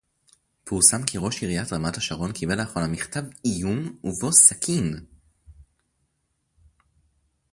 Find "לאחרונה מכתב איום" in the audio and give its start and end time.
2.59-3.97